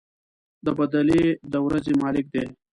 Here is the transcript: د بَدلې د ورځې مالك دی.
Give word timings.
د 0.65 0.67
بَدلې 0.77 1.23
د 1.51 1.53
ورځې 1.65 1.93
مالك 2.01 2.25
دی. 2.33 2.45